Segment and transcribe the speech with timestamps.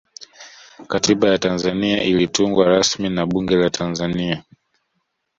[0.87, 4.43] katiba ya tanzania ilitungwa rasmi na bunge la tanzania